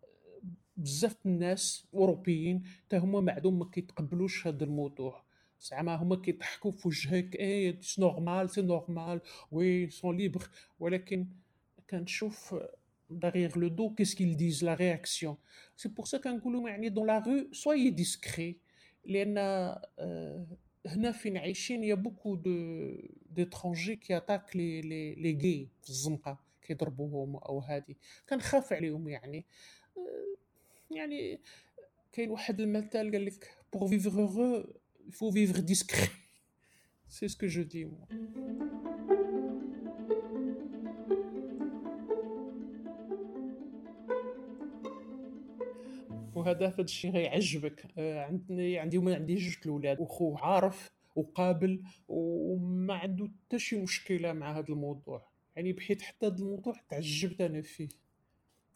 بزاف 0.78 1.26
الناس 1.26 1.88
أوروبيين 1.94 2.64
حتى 2.66 2.98
هما 2.98 3.22
ما 3.22 3.32
عندهم 3.32 3.60
ما 3.60 3.66
كيتقبلوش 3.66 4.48
هذا 4.48 4.64
الموضوع. 4.64 5.24
زعما 5.62 5.96
هما 5.96 6.16
كيضحكوا 6.16 6.72
في 6.72 6.88
وجهك 6.88 7.36
et 7.36 7.78
c'est 7.82 8.02
normal 8.02 8.50
c'est 8.50 8.62
normal 8.62 9.22
oui 9.52 9.90
sont 9.90 10.18
libres 10.18 10.50
ولكن 10.80 11.28
كنشوف 11.91 12.55
derrière 13.11 13.57
le 13.57 13.71
dos 13.71 13.91
qu'est-ce 13.91 14.17
qu'ils 14.17 14.37
disent 14.37 14.63
la 14.63 14.75
réaction 14.75 15.39
c'est 15.77 15.95
pour 15.95 16.09
ça 16.09 16.19
كنقولوا 16.19 16.69
يعني 16.69 16.91
dans 16.91 17.05
la 17.05 17.21
rue 17.21 17.49
soyez 17.53 17.91
discret 17.91 18.57
لان 19.05 19.39
آه، 19.39 20.47
هنا 20.87 21.13
فين 21.13 21.37
عايشين 21.37 21.85
يا 21.85 21.95
بوكو 21.95 22.35
دو 22.35 22.97
d'étrangers 23.37 23.91
كي 23.91 24.17
اتاك 24.17 24.57
لي 24.57 24.81
لي 24.81 25.15
لي 25.15 25.39
غي 25.43 25.69
في 25.83 25.89
الزنقه 25.89 26.41
كيضربوهم 26.63 27.37
او 27.37 27.59
هادي 27.59 27.97
كنخاف 28.29 28.73
عليهم 28.73 29.09
يعني 29.09 29.45
آه، 29.97 30.37
يعني 30.95 31.41
كاين 32.13 32.31
واحد 32.31 32.61
المثال 32.61 33.13
قال 33.13 33.25
لك 33.25 33.51
pour 33.77 33.89
vivre 33.89 34.17
heureux 34.19 34.67
il 35.09 35.13
faut 35.13 35.31
vivre 35.31 35.61
discret 35.61 36.11
c'est 37.09 37.29
ce 37.29 37.37
que 37.37 37.49
je 37.49 37.63
dis 37.63 37.85
moi 37.85 38.07
وهذا 46.42 46.68
هذا 46.68 46.82
الشيء 46.82 47.12
غيعجبك. 47.12 47.86
آه، 47.98 48.26
عندي 48.26 48.80
عندي 48.80 48.98
عندي 49.16 49.36
جوج 49.36 49.58
الأولاد 49.66 50.00
وخوه 50.00 50.40
عارف 50.40 50.92
وقابل 51.16 51.84
وما 52.08 52.94
عنده 52.94 53.30
حتى 53.46 53.60
شي 53.60 53.82
مشكلة 53.82 54.34
مع 54.34 54.58
هذا 54.60 54.70
الموضوع. 54.70 55.28
يعني 55.56 55.74
بحيث 55.74 56.02
حتى 56.02 56.28
هذا 56.28 56.36
الموضوع 56.36 56.74
تعجبت 56.90 57.42
أنا 57.42 57.62
فيه. 57.62 57.90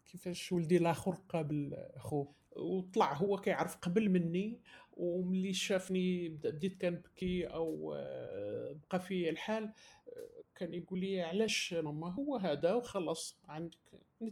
كيفاش 0.06 0.52
ولدي 0.52 0.76
الآخر 0.76 1.18
قابل 1.28 1.76
خوه 1.98 2.32
وطلع 2.56 3.12
هو 3.12 3.36
كيعرف 3.36 3.76
قبل 3.76 4.08
مني 4.10 4.60
وملي 4.96 5.52
شافني 5.52 6.28
بديت 6.28 6.80
كنبكي 6.80 7.46
أو 7.46 7.94
آه، 7.96 8.76
بقى 8.90 9.00
في 9.00 9.30
الحال 9.30 9.64
آه، 9.64 9.72
كان 10.54 10.74
يقول 10.74 11.00
لي 11.00 11.22
علاش 11.22 11.74
ماما 11.74 12.12
هو 12.12 12.36
هذا 12.36 12.74
وخلص 12.74 13.38
عندك 13.48 13.78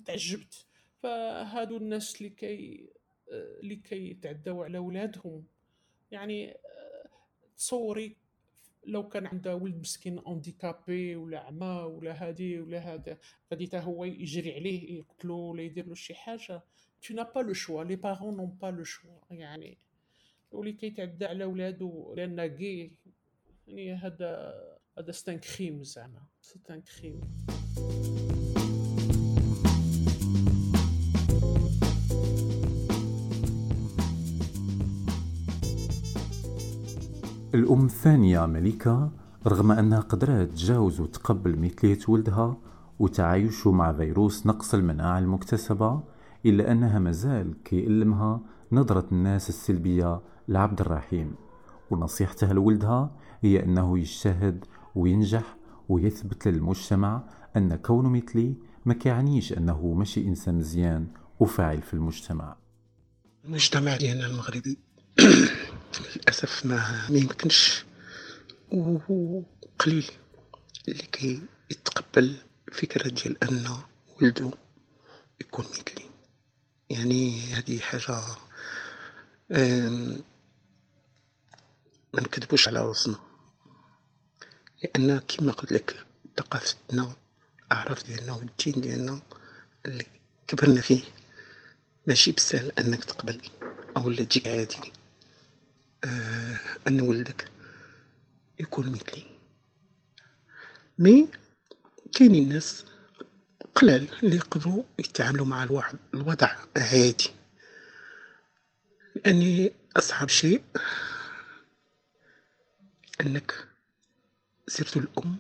تعجبت. 0.05 0.67
فهادو 1.03 1.77
الناس 1.77 2.17
اللي 2.17 2.31
كي 2.31 2.89
اللي 3.61 3.77
كيتعداو 3.77 4.63
على 4.63 4.79
ولادهم. 4.79 5.45
يعني 6.11 6.57
تصوري 7.57 8.17
لو 8.87 9.09
كان 9.09 9.27
عندها 9.27 9.55
ولد 9.55 9.77
مسكين 9.77 10.19
handicapé 10.19 11.17
ولا 11.17 11.39
عمى 11.39 11.67
ولا 11.67 12.29
هادي 12.29 12.61
ولا 12.61 12.79
هذا 12.79 13.19
غادي 13.53 13.69
هو 13.75 14.05
يجري 14.05 14.55
عليه 14.55 14.99
يقتلو 14.99 15.39
ولا 15.39 15.63
يدير 15.63 15.87
له 15.87 15.95
شي 15.95 16.15
حاجة. 16.15 16.63
Tu 17.07 17.13
n'as 17.13 17.27
pas 17.27 17.43
le 17.43 17.53
choix. 17.53 17.85
Les 17.85 17.99
parents 17.99 18.33
n'ont 18.33 18.57
pas 18.63 18.71
le 18.71 18.85
choix. 18.85 19.21
يعني 19.31 19.79
واللي 20.53 20.73
كيتعدى 20.73 21.25
على 21.25 21.45
ولادو 21.45 22.15
لأن 22.15 22.47
كي 22.47 22.93
يعني 23.69 23.95
هذا 23.95 24.55
هذا 24.99 25.13
ستان 25.13 25.39
كريم 25.39 25.83
زعما. 25.83 26.23
ستان 26.41 26.83
كريم 26.83 27.21
الأم 37.55 37.85
الثانية 37.87 38.47
ملكة 38.47 39.11
رغم 39.47 39.73
أنها 39.73 40.01
قدرت 40.01 40.51
تجاوز 40.51 41.01
وتقبل 41.01 41.59
مثلية 41.59 41.99
ولدها 42.09 42.57
وتعايشه 42.99 43.71
مع 43.71 43.93
فيروس 43.93 44.47
نقص 44.47 44.75
المناعة 44.75 45.19
المكتسبة 45.19 46.01
إلا 46.47 46.73
أنها 46.73 46.99
مازال 46.99 47.63
كيألمها 47.63 48.41
نظرة 48.73 49.07
الناس 49.13 49.49
السلبية 49.49 50.21
لعبد 50.49 50.81
الرحيم. 50.81 51.35
ونصيحتها 51.91 52.53
لولدها 52.53 53.11
هي 53.41 53.65
أنه 53.65 53.99
يجتهد 53.99 54.65
وينجح 54.95 55.57
ويثبت 55.89 56.49
للمجتمع 56.49 57.23
أن 57.57 57.77
كونه 57.77 58.09
مثلي 58.09 58.55
ما 58.85 58.95
كيعنيش 58.95 59.53
أنه 59.53 59.93
ماشي 59.93 60.29
إنسان 60.29 60.59
مزيان 60.59 61.07
وفاعل 61.41 61.83
في 61.83 61.95
المجتمع. 61.95 62.57
المجتمع 63.45 63.97
ديالنا 63.97 64.27
المغربي 64.27 64.79
للأسف 66.17 66.67
ما 66.67 67.07
ما 67.11 67.19
يمكنش. 67.19 67.85
وقليل 68.73 70.11
اللي 70.89 71.03
كي 71.03 71.43
يتقبل 71.71 72.37
فكرة 72.73 73.09
ديال 73.09 73.45
أن 73.45 73.77
ولدو 74.21 74.51
يكون 75.41 75.65
مثلي. 75.65 76.05
يعني 76.91 77.41
هذه 77.53 77.79
حاجة 77.79 78.21
ما 82.15 82.21
نكذبوش 82.21 82.69
على 82.69 82.79
راسنا 82.87 83.17
لأن 84.83 85.19
كما 85.19 85.53
قلت 85.53 85.73
لك 85.73 86.07
ثقافتنا 86.37 87.13
الأعراف 87.67 88.07
ديالنا 88.07 88.33
والدين 88.33 88.81
ديالنا 88.83 89.21
اللي 89.87 90.07
كبرنا 90.47 90.81
فيه 90.81 91.03
ماشي 92.07 92.33
بسهل 92.33 92.73
أنك 92.79 93.05
تقبل 93.05 93.41
أو 93.97 94.11
لا 94.11 94.25
تجيك 94.25 94.47
عادي. 94.49 94.93
أن 96.89 97.01
ولدك 97.01 97.51
يكون 98.61 98.93
مثلي. 98.93 99.25
مي 100.99 101.29
كاينين 102.13 102.49
ناس 102.49 102.85
قلال 103.75 104.09
اللي 104.23 104.37
يقدروا 104.37 104.83
يتعاملوا 104.99 105.47
مع 105.47 105.63
الواحد 105.63 105.99
الوضع 106.15 106.57
عادي 106.77 107.31
لأني 109.17 109.73
أصعب 109.97 110.29
شيء 110.29 110.63
أنك 113.21 113.69
سيرتو 114.69 115.01
الأم 115.01 115.37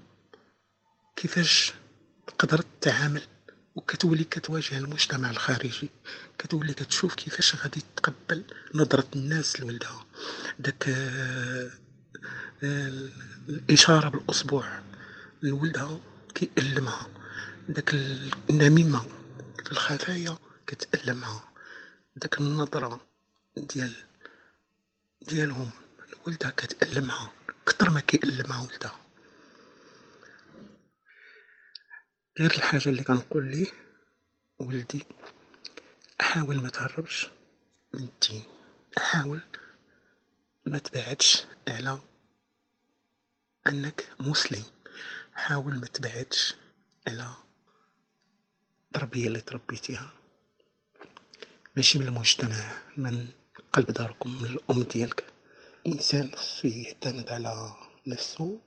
كيفاش 1.17 1.73
تقدر 2.27 2.59
تتعامل 2.81 3.23
وكتولي 3.75 4.25
كتواجه 4.25 4.79
المجتمع 4.79 5.31
الخارجي 5.31 5.91
كتولي 6.39 6.73
كتشوف 6.75 7.15
كيفاش 7.15 7.57
غادي 7.57 7.83
تقبل 7.97 8.45
نظرة 8.75 9.07
الناس 9.17 9.61
لولدها. 9.61 10.07
داك 10.59 10.89
آه، 10.89 11.71
الإشارة 13.49 14.09
بالأصبع 14.09 14.81
لولدها 15.43 16.01
كيألمها. 16.35 17.07
داك 17.69 17.95
النميمة 18.51 19.01
في 19.65 19.73
الخفايا 19.73 20.39
كتألمها. 20.67 21.45
داك 22.17 22.39
النظرة 22.41 23.01
ديال 23.57 23.93
ديالهم 25.23 25.71
لولدها 26.27 26.51
كتألمها. 26.51 27.33
كتر 27.67 27.91
ما 27.91 28.01
كيألمها 28.01 28.63
ولدها. 28.63 29.04
غير 32.38 32.51
الحاجة 32.51 32.88
اللي 32.88 33.05
كنقول 33.05 33.44
ليه 33.51 33.66
ولدي 34.59 35.07
حاول 36.20 36.61
ما 36.62 36.68
تهربش. 36.68 37.29
من 37.94 38.01
الدين 38.01 38.42
حاول 38.99 39.40
ما 40.66 40.79
تبعدش 40.79 41.44
على 41.68 41.99
أنك 43.66 44.09
مسلم. 44.20 44.64
حاول 45.35 45.75
ما 45.75 45.87
تبعدش 45.87 46.55
على 47.07 47.35
التربية 48.87 49.27
اللي 49.27 49.40
تربيتيها 49.40 50.12
ماشي 51.77 51.99
من 51.99 52.07
المجتمع 52.09 52.83
من 52.97 53.29
قلب 53.73 53.87
داركم 53.90 54.42
من 54.42 54.44
الأم 54.49 54.83
ديالك. 54.83 55.25
إنسان 55.87 56.35
خصو 56.37 56.68
يعتمد 56.68 57.29
على 57.29 57.77
نفسه 58.07 58.61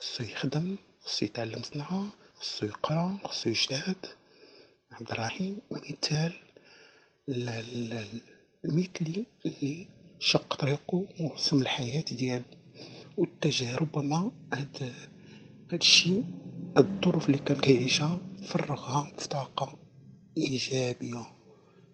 خصو 0.00 0.24
يخدم 0.24 0.76
خصو 1.00 1.24
يتعلم 1.24 1.62
صنعة. 1.62 2.21
خصو 2.42 2.66
يقرا 2.66 3.18
خصو 3.24 3.50
يجتهد 3.50 3.96
عبد 4.92 5.10
الرحيم 5.10 5.58
مثال 5.70 6.32
المثلي 8.64 9.26
اللي 9.46 9.86
شق 10.18 10.54
طريقه 10.54 11.06
ورسم 11.20 11.60
الحياة 11.62 12.04
ديالو. 12.12 12.44
واتجه 13.16 13.76
ربما 13.76 14.30
هاد 14.52 14.92
هادشي 15.72 16.16
هاد 16.76 16.86
الظروف 16.86 17.26
اللي 17.26 17.38
كان 17.38 17.60
كيعيشها 17.60 18.18
فرغها 18.46 19.12
في 19.18 19.28
طاقة 19.28 19.78
إيجابية. 20.36 21.26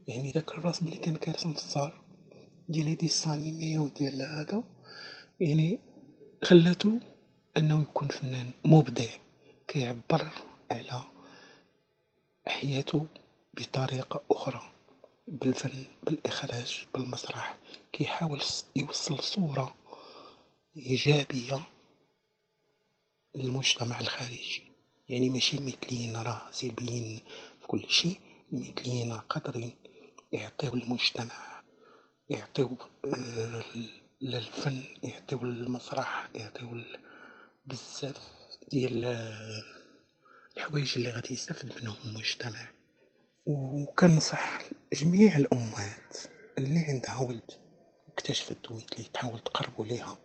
يعني 0.08 0.32
داك 0.32 0.50
الرسم 0.50 0.86
اللي 0.86 0.96
كان 0.96 1.16
كيرسم 1.16 1.52
في 1.52 1.58
الصغر 1.58 2.00
ديال 2.68 2.88
هادي 2.88 3.06
الصانيمية 3.06 3.78
وديال 3.78 4.22
هذا 4.22 4.62
يعني 5.40 5.78
خلاتو 6.44 6.90
أنه 7.56 7.82
يكون 7.82 8.08
فنان 8.08 8.50
مبدع. 8.64 9.10
كيعبر 9.68 10.28
على 10.70 11.02
حياته 12.46 13.06
بطريقة 13.54 14.22
أخرى 14.30 14.62
بالفن 15.28 15.84
بالإخراج 16.02 16.86
بالمسرح 16.94 17.56
كيحاول 17.92 18.42
يوصل 18.76 19.18
صورة 19.22 19.74
إيجابية 20.76 21.60
للمجتمع 23.34 24.00
الخارجي. 24.00 24.62
يعني 25.08 25.30
ماشي 25.30 25.56
مثليين 25.60 26.16
راه 26.16 26.50
سلبيين 26.50 27.20
في 27.60 27.66
كل 27.66 27.90
شيء 27.90 28.20
مثليين 28.52 29.12
قادرين 29.12 29.76
يعطيو 30.32 30.74
للمجتمع 30.74 31.62
يعطيو 32.28 32.76
آه، 33.04 33.62
للفن 34.20 34.82
يعطيو 35.02 35.38
للمسرح 35.44 36.28
يعطيو 36.34 36.68
بزاف 37.66 38.37
ديال 38.70 39.04
الحوايج 40.56 40.92
اللي 40.96 41.10
غادي 41.10 41.34
يستافد 41.34 41.72
منهم 41.82 41.96
المجتمع. 42.04 42.68
وكنصح 43.46 44.60
جميع 44.92 45.36
الأمهات 45.36 46.16
اللي 46.58 46.78
عندها 46.78 47.20
ولد 47.20 47.50
واكتشفت 48.08 48.70
ولد 48.70 48.84
لي 48.98 49.04
تحاول 49.14 49.38
تقربو 49.38 49.84
ليها. 49.84 50.18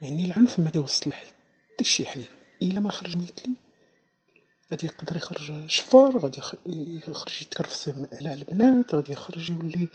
يعني 0.00 0.24
العنف 0.24 0.58
ما 0.58 0.72
يوصل 0.74 1.12
حتى 1.12 1.84
شي 1.84 2.06
حل. 2.06 2.24
إلا 2.62 2.80
ما 2.80 2.90
خرج 2.90 3.16
مثلي 3.16 3.54
غادي 4.70 4.86
يقدر 4.86 5.16
يخرج 5.16 5.66
شفار 5.66 6.18
غادي 6.18 6.38
يخرج 7.08 7.42
يتكرفس 7.42 7.88
على 8.12 8.34
البنات 8.34 8.94
غادي 8.94 9.12
يخرج 9.12 9.50
يولي 9.50 9.88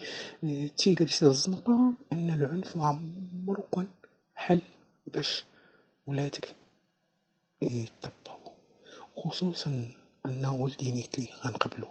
تيقاد 0.78 1.10
يسد 1.10 1.28
الزنقة. 1.28 1.94
إن 2.14 2.30
العنف 2.30 2.74
كان 3.74 3.88
حل 4.36 4.62
باش 5.08 5.46
ولادك 6.08 6.61
يطبقوا 7.62 8.54
خصوصا 9.18 9.90
أن 10.26 10.46
ولدي 10.46 10.92
مثلي 10.92 11.28
غنقبلو 11.46 11.88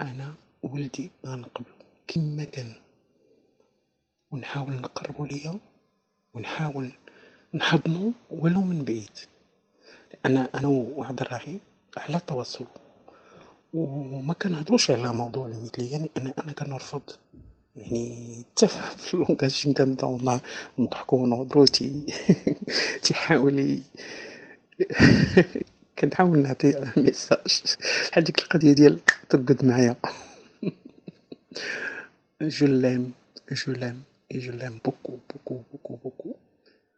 أنا 0.00 0.34
ولدي 0.62 1.10
غنقبلو 1.26 1.74
كما 2.08 2.44
كان 2.44 2.72
ونحاول 4.30 4.72
نقربو 4.72 5.24
ليا 5.24 5.58
ونحاول 6.34 6.92
نحضنو 7.54 8.12
ولو 8.30 8.60
من 8.60 8.84
بعيد. 8.84 9.10
أنا 10.26 10.48
أنا 10.54 10.68
وعبد 10.68 11.20
الرحيم 11.20 11.60
على 11.96 12.20
تواصل. 12.26 12.64
وما 13.74 14.34
كنهضروش 14.34 14.90
على 14.90 15.12
موضوع 15.12 15.46
المثلية 15.46 15.92
يعني 15.92 16.10
أنا 16.16 16.34
أنا 16.44 16.52
كنرفض. 16.52 17.02
يعني 17.76 18.44
حتى 18.52 18.68
في 19.02 19.14
ال 19.14 19.21
langage 19.21 19.72
كنبداو 19.76 20.40
نضحكو 20.78 21.16
ونهضرو 21.16 21.64
تي 21.64 22.06
تيحاول 23.02 23.80
كنحاول 25.98 26.38
نعطي 26.38 26.92
message. 26.96 27.62
بحال 28.10 28.24
ديك 28.24 28.38
القضية 28.38 28.72
ديال 28.72 29.00
ترقد 29.28 29.64
معايا. 29.64 29.96
je 32.42 32.66
l'aime 32.66 33.12
جو 33.52 33.72
لام 33.72 34.02
je 34.34 34.50
l'aime 34.60 34.78
beaucoup 34.86 35.18
beaucoup 35.30 35.60
beaucoup 35.70 35.96
beaucoup 36.04 36.36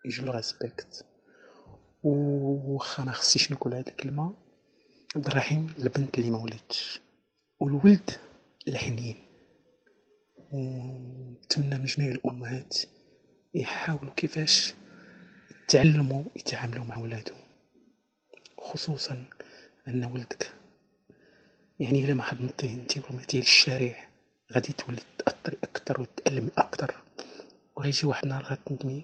et 0.04 0.10
je 0.10 0.22
le 0.22 0.30
respecte. 0.30 1.04
وخا 2.02 3.04
ما 3.04 3.12
خصيش 3.12 3.52
نقول 3.52 3.74
هاد 3.74 3.88
الكلمة. 3.88 4.34
عبد 5.16 5.26
الرحيم 5.26 5.74
البنت 5.78 6.18
اللي 6.18 6.30
ما 6.30 6.38
ولدتش. 6.42 7.00
والولد 7.60 8.10
الحنين. 8.68 9.16
ونتمنى 10.52 11.78
من 11.78 11.84
جميع 11.84 12.10
الأمهات 12.12 12.78
يحاولوا 13.54 14.12
كيفاش 14.16 14.74
يتعلموا 15.64 16.24
يتعاملوا 16.36 16.84
مع 16.84 16.98
ولادهم. 16.98 17.38
خصوصا 18.68 19.24
أن 19.88 20.04
ولدك 20.04 20.52
يعني 21.80 22.04
الا 22.04 22.14
ما 22.14 22.22
حضنتيه 22.22 22.74
انت 22.74 22.98
ورميتيه 22.98 23.38
للشارع 23.38 24.08
غادي 24.52 24.72
تولي 24.72 24.98
تأثر 25.18 25.56
أكثر 25.64 26.00
وتألم 26.00 26.50
أكثر 26.58 26.94
وغيجي 27.76 28.06
واحد 28.06 28.22
النهار 28.22 28.42
غتندمي 28.42 29.02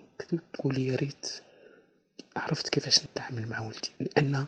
تقولي 0.53 0.87
يا 0.87 0.97
ريت 0.97 1.27
عرفت 2.37 2.69
كيفاش 2.69 3.05
نتعامل 3.05 3.49
مع 3.49 3.61
ولدي 3.61 3.91
لأن 4.01 4.47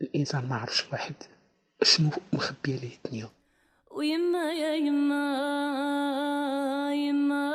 الإنسان 0.00 0.48
ما 0.48 0.56
عرفش 0.56 0.92
واحد 0.92 1.14
شنو 1.82 2.10
مخبيه 2.32 2.76
ليه 2.76 2.96
الدنيا. 3.04 3.28
ويما 3.90 4.52
يا 4.52 4.74
يما 4.74 5.24
يما 6.94 7.54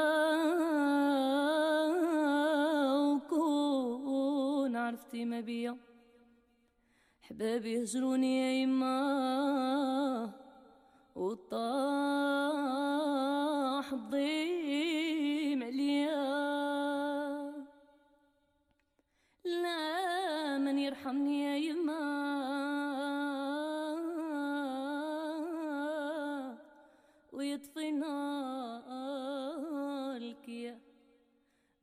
وكون 3.01 4.75
عرفتي 4.75 5.25
ما 5.25 5.41
بيا. 5.41 5.77
حبابي 7.29 7.73
يهجروني 7.73 8.39
يا 8.41 8.51
يما 8.61 8.99
وطاح 11.15 11.57
الضيم 13.93 15.63
عليا. 15.63 16.19
لا 19.45 20.57
من 20.57 20.79
يرحمني 20.79 21.43
يا 21.43 21.55
يما 21.55 21.99
ويطفي 27.31 27.91
نارك 27.91 28.89
يا 30.49 30.79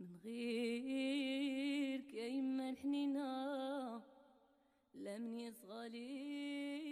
من 0.01 0.07
غيرك 0.25 2.15
يا 2.15 2.27
يما 2.27 2.71
الحنينة. 2.71 3.56
من 5.19 5.39
يصغلي. 5.39 6.86